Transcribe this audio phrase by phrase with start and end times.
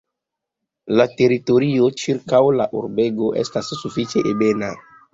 [0.99, 4.77] La teritorio ĉirkaŭ la urbego estas sufiĉe ebena.